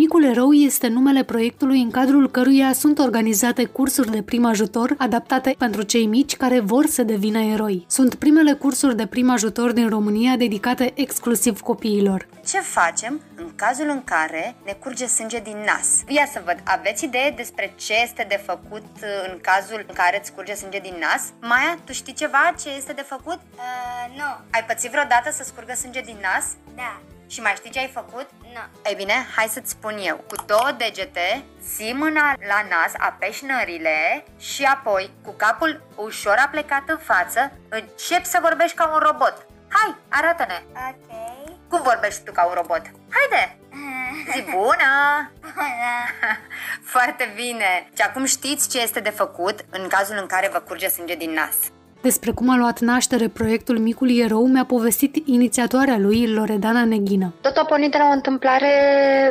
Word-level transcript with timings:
Micul 0.00 0.24
Erou 0.24 0.52
este 0.52 0.88
numele 0.88 1.24
proiectului 1.24 1.80
în 1.80 1.90
cadrul 1.90 2.30
căruia 2.30 2.72
sunt 2.72 2.98
organizate 2.98 3.64
cursuri 3.64 4.10
de 4.10 4.22
prim 4.22 4.44
ajutor 4.44 4.94
adaptate 4.98 5.54
pentru 5.58 5.82
cei 5.82 6.06
mici 6.06 6.36
care 6.36 6.60
vor 6.60 6.86
să 6.86 7.02
devină 7.02 7.38
eroi. 7.38 7.84
Sunt 7.88 8.14
primele 8.14 8.52
cursuri 8.52 8.96
de 8.96 9.06
prim 9.06 9.30
ajutor 9.30 9.72
din 9.72 9.88
România 9.88 10.36
dedicate 10.36 10.92
exclusiv 10.94 11.60
copiilor. 11.60 12.28
Ce 12.46 12.60
facem 12.60 13.20
în 13.36 13.50
cazul 13.54 13.88
în 13.88 14.04
care 14.04 14.56
ne 14.64 14.72
curge 14.72 15.06
sânge 15.06 15.40
din 15.40 15.56
nas? 15.66 15.88
Ia 16.06 16.26
să 16.32 16.42
văd, 16.44 16.58
aveți 16.64 17.04
idee 17.04 17.30
despre 17.36 17.74
ce 17.76 17.94
este 18.02 18.26
de 18.28 18.42
făcut 18.46 18.86
în 19.28 19.38
cazul 19.40 19.84
în 19.88 19.94
care 19.94 20.18
îți 20.20 20.32
curge 20.32 20.54
sânge 20.54 20.78
din 20.78 20.94
nas? 21.00 21.22
Maia, 21.40 21.78
tu 21.84 21.92
știi 21.92 22.12
ceva 22.12 22.54
ce 22.60 22.68
este 22.76 22.92
de 22.92 23.04
făcut? 23.08 23.40
Uh, 23.54 24.16
nu. 24.16 24.30
Ai 24.50 24.64
pățit 24.66 24.90
vreodată 24.90 25.30
să 25.32 25.42
scurgă 25.44 25.74
sânge 25.74 26.00
din 26.00 26.16
nas? 26.22 26.46
Da. 26.76 27.00
Și 27.28 27.40
mai 27.40 27.54
știi 27.56 27.70
ce 27.70 27.78
ai 27.78 27.90
făcut? 27.94 28.28
Nu. 28.40 28.88
Ei 28.88 28.94
bine, 28.94 29.26
hai 29.36 29.46
să-ți 29.46 29.70
spun 29.70 29.98
eu. 29.98 30.16
Cu 30.16 30.34
două 30.46 30.70
degete, 30.76 31.44
ții 31.74 31.92
mâna 31.92 32.34
la 32.48 32.66
nas, 32.68 32.92
apeși 32.98 33.44
nările 33.44 34.24
și 34.38 34.62
apoi, 34.64 35.10
cu 35.24 35.30
capul 35.30 35.82
ușor 35.96 36.36
aplecat 36.46 36.82
în 36.86 36.98
față, 36.98 37.52
începi 37.68 38.24
să 38.24 38.38
vorbești 38.42 38.76
ca 38.76 38.88
un 38.92 38.98
robot. 38.98 39.46
Hai, 39.68 39.94
arată-ne! 40.08 40.62
Ok. 40.72 41.16
Cum 41.68 41.82
vorbești 41.82 42.22
tu 42.22 42.32
ca 42.32 42.46
un 42.46 42.52
robot? 42.54 42.82
Haide! 43.10 43.58
Zi 44.32 44.42
bună! 44.42 45.30
Bună. 45.40 45.60
Foarte 46.94 47.32
bine! 47.34 47.88
Și 47.96 48.02
acum 48.02 48.24
știți 48.24 48.68
ce 48.68 48.80
este 48.80 49.00
de 49.00 49.10
făcut 49.10 49.64
în 49.70 49.88
cazul 49.88 50.16
în 50.16 50.26
care 50.26 50.48
vă 50.48 50.58
curge 50.58 50.88
sânge 50.88 51.14
din 51.14 51.30
nas. 51.30 51.56
Despre 52.00 52.30
cum 52.30 52.50
a 52.50 52.56
luat 52.56 52.78
naștere 52.78 53.28
proiectul 53.28 53.78
Micul 53.78 54.18
Erou 54.18 54.46
mi-a 54.46 54.64
povestit 54.64 55.26
inițiatoarea 55.26 55.98
lui, 55.98 56.32
Loredana 56.32 56.84
Neghină. 56.84 57.32
Tot 57.40 57.56
a 57.56 57.64
pornit 57.64 57.90
de 57.90 57.98
la 57.98 58.08
o 58.08 58.12
întâmplare 58.12 58.72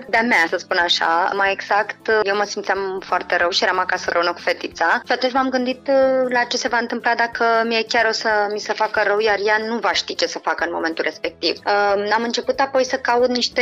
de-a 0.10 0.22
mea, 0.22 0.46
să 0.50 0.58
spun 0.58 0.78
așa. 0.78 1.32
Mai 1.36 1.52
exact, 1.52 2.08
eu 2.24 2.36
mă 2.36 2.44
simțeam 2.44 3.02
foarte 3.06 3.38
rău 3.38 3.50
și 3.50 3.64
eram 3.64 3.80
acasă 3.80 4.10
rău 4.12 4.34
cu 4.34 4.40
fetița. 4.40 5.02
Și 5.06 5.12
atunci 5.12 5.34
m-am 5.34 5.50
gândit 5.50 5.88
uh, 5.88 6.30
la 6.30 6.44
ce 6.44 6.58
se 6.58 6.68
va 6.68 6.78
întâmpla 6.78 7.14
dacă 7.16 7.44
mie 7.66 7.84
chiar 7.84 8.06
o 8.06 8.12
să 8.12 8.30
mi 8.54 8.60
se 8.60 8.74
facă 8.74 9.04
rău, 9.06 9.20
iar 9.20 9.40
ea 9.46 9.58
nu 9.68 9.78
va 9.78 9.92
ști 9.92 10.16
ce 10.16 10.28
să 10.28 10.40
facă 10.40 10.64
în 10.64 10.72
momentul 10.74 11.04
respectiv. 11.04 11.58
Uh, 11.66 12.12
am 12.14 12.24
început 12.24 12.60
apoi 12.60 12.86
să 12.86 12.96
caut 12.96 13.30
niște 13.30 13.62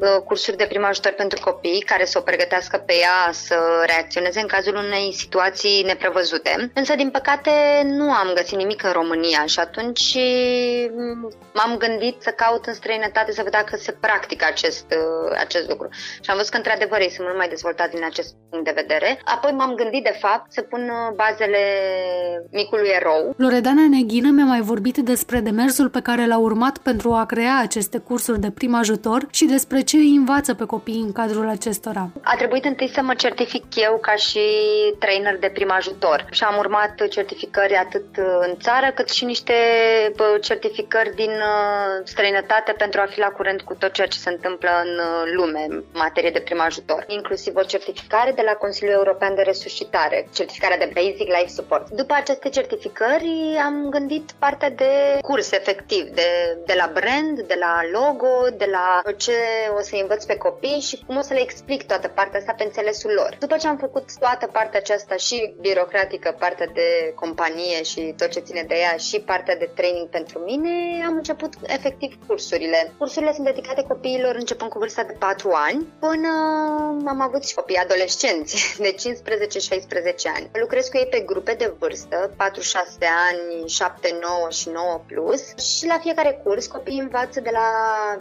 uh, 0.00 0.22
cursuri 0.24 0.56
de 0.56 0.64
prim 0.68 0.84
ajutor 0.84 1.12
pentru 1.12 1.40
copii 1.40 1.84
care 1.86 2.04
să 2.04 2.18
o 2.18 2.22
pregătească 2.22 2.76
pe 2.76 2.94
ea 2.94 3.32
să 3.32 3.56
reacționeze 3.86 4.40
în 4.40 4.46
cazul 4.46 4.76
unei 4.76 5.14
situații 5.14 5.82
neprevăzute. 5.86 6.70
Însă, 6.74 6.94
din 6.94 7.10
păcate, 7.10 7.50
nu 7.84 8.07
am 8.10 8.32
găsit 8.34 8.56
nimic 8.56 8.82
în 8.82 8.92
România 8.92 9.46
și 9.46 9.58
atunci 9.58 10.16
mm, 10.96 11.32
m-am 11.54 11.76
gândit 11.76 12.16
să 12.22 12.30
caut 12.30 12.66
în 12.66 12.74
străinătate 12.74 13.32
să 13.32 13.42
văd 13.42 13.52
dacă 13.52 13.76
se 13.76 13.92
practică 13.92 14.44
acest, 14.48 14.86
uh, 14.90 15.36
acest 15.38 15.68
lucru. 15.68 15.88
Și 16.20 16.30
am 16.30 16.36
văzut 16.36 16.50
că 16.50 16.56
într-adevăr 16.56 17.00
ei 17.00 17.10
sunt 17.10 17.26
mult 17.26 17.38
mai 17.38 17.48
dezvoltați 17.48 17.94
din 17.94 18.04
acest 18.04 18.34
punct 18.50 18.64
de 18.64 18.72
vedere. 18.74 19.20
Apoi 19.24 19.52
m-am 19.52 19.74
gândit 19.74 20.04
de 20.04 20.16
fapt 20.20 20.52
să 20.52 20.62
pun 20.62 20.80
uh, 20.80 21.14
bazele 21.14 21.62
micului 22.50 22.88
erou. 22.88 23.34
Loredana 23.36 23.86
Neghină 23.90 24.30
mi-a 24.30 24.44
mai 24.44 24.60
vorbit 24.60 24.96
despre 24.96 25.40
demersul 25.40 25.88
pe 25.88 26.00
care 26.00 26.26
l-a 26.26 26.38
urmat 26.38 26.78
pentru 26.78 27.12
a 27.12 27.24
crea 27.24 27.58
aceste 27.62 27.98
cursuri 27.98 28.40
de 28.40 28.50
prim 28.50 28.74
ajutor 28.74 29.26
și 29.30 29.44
despre 29.44 29.80
ce 29.80 29.96
îi 29.96 30.14
învață 30.16 30.54
pe 30.54 30.64
copii 30.64 31.00
în 31.00 31.12
cadrul 31.12 31.48
acestora. 31.48 32.10
A 32.22 32.36
trebuit 32.36 32.64
întâi 32.64 32.88
să 32.88 33.02
mă 33.02 33.14
certific 33.14 33.64
eu 33.76 33.98
ca 34.00 34.14
și 34.14 34.40
trainer 34.98 35.38
de 35.38 35.50
prim 35.54 35.70
ajutor 35.70 36.26
și 36.30 36.44
am 36.44 36.58
urmat 36.58 37.08
certificări 37.08 37.74
atât 37.74 37.97
în 38.40 38.56
țară 38.60 38.92
cât 38.94 39.08
și 39.08 39.24
niște 39.24 39.52
bă, 40.16 40.38
certificări 40.40 41.14
din 41.14 41.30
uh, 41.30 42.00
străinătate 42.04 42.72
pentru 42.72 43.00
a 43.00 43.06
fi 43.10 43.18
la 43.18 43.26
curent 43.28 43.62
cu 43.62 43.74
tot 43.74 43.92
ceea 43.92 44.06
ce 44.06 44.18
se 44.18 44.30
întâmplă 44.30 44.70
în 44.84 44.98
uh, 44.98 45.32
lume 45.34 45.66
în 45.68 45.84
materie 45.92 46.30
de 46.30 46.40
prim 46.40 46.60
ajutor, 46.60 47.04
inclusiv 47.06 47.56
o 47.56 47.62
certificare 47.62 48.32
de 48.32 48.42
la 48.42 48.52
Consiliul 48.52 48.96
European 48.96 49.34
de 49.34 49.42
Resuscitare, 49.42 50.28
certificarea 50.34 50.78
de 50.78 50.90
Basic 50.94 51.28
Life 51.36 51.48
Support. 51.48 51.90
După 51.90 52.14
aceste 52.14 52.48
certificări 52.48 53.60
am 53.64 53.86
gândit 53.90 54.30
partea 54.38 54.70
de 54.70 55.18
curs 55.20 55.52
efectiv, 55.52 56.04
de, 56.08 56.58
de 56.66 56.74
la 56.76 56.90
brand, 56.92 57.40
de 57.40 57.56
la 57.58 57.80
logo, 57.92 58.56
de 58.56 58.68
la 58.70 59.02
ce 59.16 59.32
o 59.78 59.80
să 59.80 59.96
învăț 60.00 60.24
pe 60.24 60.36
copii 60.36 60.80
și 60.80 61.02
cum 61.06 61.16
o 61.16 61.20
să 61.20 61.32
le 61.34 61.40
explic 61.40 61.86
toată 61.86 62.08
partea 62.08 62.38
asta 62.38 62.54
pe 62.56 62.64
înțelesul 62.64 63.12
lor. 63.14 63.36
După 63.38 63.56
ce 63.56 63.68
am 63.68 63.76
făcut 63.76 64.18
toată 64.18 64.46
partea 64.46 64.78
aceasta 64.78 65.16
și 65.16 65.54
birocratică, 65.60 66.36
partea 66.38 66.66
de 66.66 67.12
companie 67.14 67.82
și 67.90 68.14
tot 68.16 68.28
ce 68.28 68.40
ține 68.40 68.64
de 68.68 68.74
ea 68.74 68.96
și 68.96 69.20
partea 69.20 69.56
de 69.56 69.70
training 69.74 70.08
pentru 70.08 70.38
mine, 70.38 71.04
am 71.06 71.14
început 71.14 71.52
efectiv 71.62 72.18
cursurile. 72.26 72.92
Cursurile 72.98 73.32
sunt 73.32 73.46
dedicate 73.46 73.82
copiilor 73.88 74.34
începând 74.34 74.70
cu 74.70 74.78
vârsta 74.78 75.02
de 75.02 75.16
4 75.18 75.50
ani 75.52 75.86
până 75.98 76.28
am 77.06 77.20
avut 77.20 77.44
și 77.44 77.54
copii 77.54 77.76
adolescenți 77.76 78.54
de 78.86 78.94
15-16 78.94 78.96
ani. 80.36 80.50
Lucrez 80.52 80.88
cu 80.88 80.96
ei 80.96 81.06
pe 81.10 81.20
grupe 81.20 81.52
de 81.52 81.72
vârstă, 81.78 82.30
4-6 82.30 82.36
ani, 83.28 83.68
7, 83.68 84.18
9 84.20 84.50
și 84.50 84.68
9 84.68 85.00
plus 85.06 85.42
și 85.56 85.86
la 85.86 85.98
fiecare 85.98 86.40
curs 86.44 86.66
copiii 86.66 87.00
învață 87.00 87.40
de 87.40 87.50
la 87.52 87.68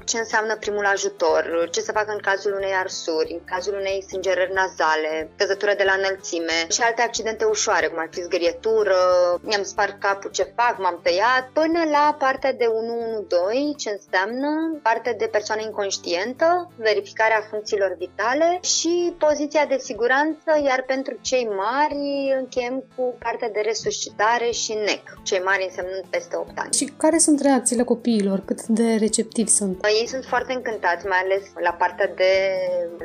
ce 0.06 0.18
înseamnă 0.18 0.56
primul 0.56 0.86
ajutor, 0.86 1.70
ce 1.72 1.82
să 1.82 1.92
facă 1.92 2.12
în 2.12 2.20
cazul 2.20 2.54
unei 2.54 2.74
arsuri, 2.74 3.32
în 3.32 3.44
cazul 3.46 3.74
unei 3.74 4.04
sângerări 4.08 4.54
nazale, 4.54 5.30
căzătură 5.38 5.74
de 5.78 5.84
la 5.84 5.94
înălțime 5.98 6.58
și 6.70 6.82
alte 6.82 7.02
accidente 7.02 7.46
ușoare, 7.46 7.88
cum 7.88 8.00
ar 8.00 8.08
fi 8.12 8.22
zgârietură, 8.22 8.96
mi-am 9.42 9.57
spart 9.64 10.00
capul, 10.00 10.30
ce 10.32 10.54
fac, 10.56 10.76
m-am 10.80 11.00
tăiat, 11.04 11.50
până 11.54 11.82
la 11.92 12.16
partea 12.20 12.54
de 12.54 12.66
112, 12.66 13.74
ce 13.78 13.90
înseamnă 13.90 14.80
partea 14.82 15.14
de 15.14 15.28
persoană 15.32 15.62
inconștientă, 15.62 16.72
verificarea 16.76 17.48
funcțiilor 17.50 17.96
vitale 17.98 18.60
și 18.62 19.14
poziția 19.18 19.66
de 19.66 19.78
siguranță, 19.78 20.50
iar 20.64 20.84
pentru 20.88 21.18
cei 21.22 21.48
mari 21.66 22.34
încheiem 22.40 22.84
cu 22.96 23.16
partea 23.20 23.50
de 23.50 23.62
resuscitare 23.64 24.50
și 24.52 24.74
NEC, 24.74 25.04
cei 25.24 25.42
mari 25.50 25.64
însemnând 25.64 26.06
peste 26.10 26.36
8 26.36 26.52
ani. 26.56 26.74
Și 26.74 26.86
care 26.98 27.18
sunt 27.18 27.42
reacțiile 27.42 27.84
copiilor? 27.84 28.40
Cât 28.46 28.66
de 28.66 28.96
receptivi 28.96 29.50
sunt? 29.50 29.86
Ei 30.00 30.08
sunt 30.08 30.26
foarte 30.26 30.54
încântați, 30.54 31.06
mai 31.06 31.22
ales 31.24 31.44
la 31.60 31.72
partea 31.72 32.08
de 32.16 32.32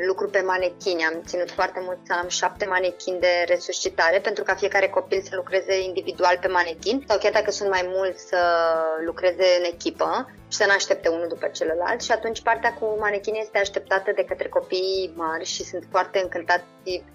lucru 0.06 0.28
pe 0.28 0.40
manechini. 0.40 1.04
Am 1.04 1.22
ținut 1.26 1.50
foarte 1.50 1.80
mult 1.82 1.98
să 2.02 2.12
am 2.22 2.28
șapte 2.28 2.64
manechini 2.66 3.20
de 3.20 3.44
resuscitare 3.46 4.18
pentru 4.18 4.44
ca 4.44 4.54
fiecare 4.54 4.88
copil 4.88 5.20
să 5.22 5.32
lucreze 5.34 5.82
individual 5.82 6.36
pe 6.42 6.48
manechin 6.48 7.04
sau 7.08 7.18
chiar 7.18 7.32
dacă 7.32 7.50
sunt 7.50 7.70
mai 7.70 7.84
mulți 7.94 8.26
să 8.28 8.38
lucreze 9.06 9.46
în 9.58 9.64
echipă 9.74 10.30
și 10.52 10.58
să 10.58 10.64
nu 10.66 10.74
aștepte 10.74 11.08
unul 11.08 11.28
după 11.34 11.46
celălalt 11.58 12.00
și 12.02 12.12
atunci 12.12 12.42
partea 12.48 12.72
cu 12.78 12.86
manechine 13.00 13.38
este 13.40 13.58
așteptată 13.58 14.10
de 14.18 14.24
către 14.30 14.48
copiii 14.48 15.12
mari 15.16 15.44
și 15.54 15.62
sunt 15.70 15.84
foarte 15.90 16.18
încântați 16.22 16.64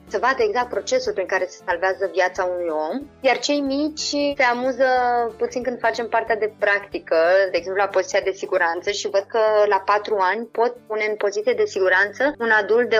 să 0.07 0.17
vadă 0.21 0.41
exact 0.43 0.69
procesul 0.69 1.13
prin 1.13 1.25
care 1.33 1.45
se 1.49 1.63
salvează 1.67 2.09
viața 2.13 2.43
unui 2.53 2.69
om, 2.87 2.95
iar 3.21 3.37
cei 3.47 3.59
mici 3.59 4.07
se 4.39 4.45
amuză 4.53 4.87
puțin 5.37 5.61
când 5.63 5.79
facem 5.79 6.07
partea 6.07 6.37
de 6.43 6.53
practică, 6.59 7.19
de 7.51 7.57
exemplu 7.57 7.81
la 7.83 7.93
poziția 7.95 8.21
de 8.23 8.31
siguranță 8.41 8.89
și 8.91 9.09
văd 9.09 9.25
că 9.27 9.41
la 9.73 9.79
4 9.85 10.17
ani 10.19 10.45
pot 10.45 10.73
pune 10.87 11.05
în 11.09 11.15
poziție 11.15 11.53
de 11.57 11.65
siguranță 11.65 12.21
un 12.39 12.51
adult 12.61 12.89
de 12.89 12.97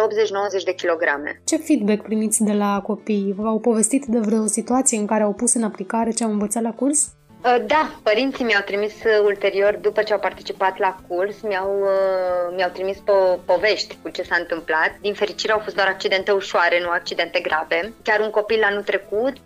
80-90 0.61 0.63
de 0.63 0.73
kilograme. 0.81 1.41
Ce 1.45 1.57
feedback 1.57 2.01
primiți 2.01 2.43
de 2.43 2.53
la 2.53 2.81
copii? 2.89 3.33
V-au 3.37 3.59
povestit 3.59 4.05
de 4.05 4.19
vreo 4.19 4.45
situație 4.45 4.97
în 4.97 5.05
care 5.05 5.23
au 5.23 5.33
pus 5.33 5.53
în 5.53 5.63
aplicare 5.63 6.11
ce 6.11 6.23
au 6.23 6.31
învățat 6.31 6.63
la 6.63 6.73
curs? 6.73 7.11
Uh, 7.47 7.63
da, 7.65 7.91
părinții 8.03 8.45
mi-au 8.45 8.61
trimis 8.61 8.93
uh, 8.93 9.19
ulterior, 9.23 9.77
după 9.81 10.01
ce 10.03 10.13
au 10.13 10.19
participat 10.19 10.77
la 10.77 10.95
curs, 11.07 11.41
mi-au, 11.41 11.79
uh, 11.81 12.55
mi-au 12.55 12.69
trimis 12.69 12.97
po- 12.97 13.45
povești 13.45 13.97
cu 14.01 14.09
ce 14.09 14.23
s-a 14.23 14.35
întâmplat. 14.39 14.95
Din 15.01 15.13
fericire 15.13 15.51
au 15.51 15.59
fost 15.59 15.75
doar 15.75 15.87
accidente 15.87 16.31
ușoare, 16.31 16.79
nu 16.81 16.89
accidente 16.89 17.39
grave. 17.39 17.93
Chiar 18.03 18.19
un 18.19 18.29
copil 18.29 18.63
anul 18.63 18.81
trecut 18.81 19.37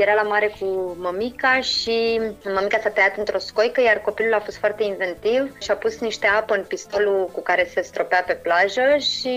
era 0.00 0.14
la 0.14 0.22
mare 0.22 0.54
cu 0.60 0.96
mămica 1.00 1.60
și 1.60 2.20
mămica 2.44 2.78
s-a 2.82 2.88
tăiat 2.88 3.16
într-o 3.16 3.38
scoică, 3.38 3.80
iar 3.80 4.00
copilul 4.00 4.34
a 4.34 4.40
fost 4.40 4.56
foarte 4.56 4.82
inventiv 4.82 5.56
și 5.60 5.70
a 5.70 5.74
pus 5.74 5.98
niște 6.00 6.26
apă 6.26 6.54
în 6.54 6.64
pistolul 6.68 7.30
cu 7.32 7.40
care 7.40 7.70
se 7.74 7.80
stropea 7.80 8.22
pe 8.26 8.32
plajă 8.32 8.96
și 8.98 9.34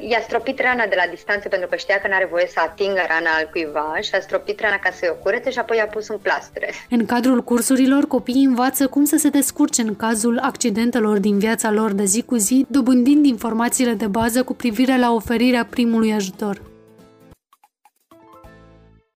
i-a 0.00 0.20
stropit 0.20 0.60
rana 0.60 0.86
de 0.86 0.96
la 0.96 1.10
distanță 1.10 1.48
pentru 1.48 1.68
că 1.68 1.76
știa 1.76 2.00
că 2.00 2.08
nu 2.08 2.14
are 2.14 2.28
voie 2.30 2.46
să 2.46 2.60
atingă 2.60 3.02
rana 3.08 3.30
al 3.38 3.48
cuiva 3.50 3.96
și 4.00 4.14
a 4.14 4.20
stropit 4.20 4.60
rana 4.60 4.78
ca 4.78 4.90
să-i 4.90 5.08
o 5.08 5.14
curete 5.14 5.50
și 5.50 5.58
apoi 5.58 5.76
i-a 5.76 5.86
pus 5.86 6.08
un 6.08 6.18
plastre. 6.18 6.70
În 6.90 7.06
cadrul 7.06 7.42
cursurilor, 7.56 8.06
copiii 8.06 8.44
învață 8.44 8.86
cum 8.86 9.04
să 9.04 9.16
se 9.16 9.28
descurce 9.28 9.82
în 9.82 9.94
cazul 9.94 10.38
accidentelor 10.38 11.18
din 11.18 11.38
viața 11.38 11.70
lor 11.70 11.92
de 11.92 12.04
zi 12.04 12.22
cu 12.22 12.36
zi, 12.36 12.66
dobândind 12.68 13.26
informațiile 13.26 13.94
de 13.94 14.06
bază 14.06 14.42
cu 14.42 14.54
privire 14.54 14.98
la 14.98 15.12
oferirea 15.12 15.64
primului 15.64 16.12
ajutor. 16.12 16.75